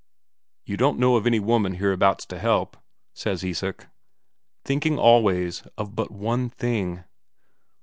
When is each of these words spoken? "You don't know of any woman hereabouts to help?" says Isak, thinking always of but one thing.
"You 0.65 0.77
don't 0.77 0.97
know 0.97 1.15
of 1.15 1.27
any 1.27 1.39
woman 1.39 1.75
hereabouts 1.75 2.25
to 2.25 2.39
help?" 2.39 2.75
says 3.13 3.43
Isak, 3.43 3.85
thinking 4.65 4.97
always 4.97 5.61
of 5.77 5.95
but 5.95 6.09
one 6.09 6.49
thing. 6.49 7.03